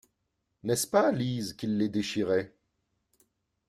[0.63, 2.55] N’est-ce pas, Lise, qu’il les déchirait?